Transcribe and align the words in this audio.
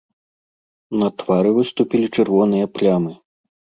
На 1.01 1.07
твары 1.21 1.49
выступілі 1.59 2.07
чырвоныя 2.17 2.65
плямы. 2.79 3.13